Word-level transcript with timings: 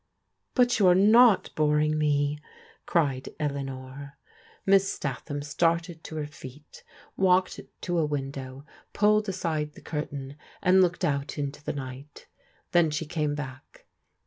"But 0.55 0.79
you 0.79 0.87
are 0.87 0.95
not 0.95 1.51
boring 1.53 1.95
me 1.95 2.39
I" 2.41 2.45
cried 2.87 3.29
Eleanor. 3.39 4.17
Miss 4.65 4.91
Statham 4.91 5.43
started 5.43 6.03
to 6.05 6.15
her 6.15 6.25
feet, 6.25 6.83
walked 7.15 7.59
to 7.81 7.99
a 7.99 8.05
window, 8.07 8.65
pulled 8.93 9.29
aside 9.29 9.73
the 9.73 9.79
curtain, 9.81 10.37
and 10.59 10.81
looked 10.81 11.05
out 11.05 11.37
into 11.37 11.63
the 11.63 11.73
night 11.73 12.25
Then 12.71 12.89
she 12.89 13.05
came 13.05 13.35
back. 13.35 13.85